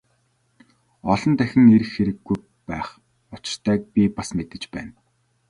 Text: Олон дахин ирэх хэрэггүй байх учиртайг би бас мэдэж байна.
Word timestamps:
Олон 1.13 1.33
дахин 1.39 1.65
ирэх 1.75 1.89
хэрэггүй 1.93 2.37
байх 2.67 2.87
учиртайг 3.35 3.81
би 3.93 4.01
бас 4.15 4.29
мэдэж 4.37 4.63
байна. 4.73 4.95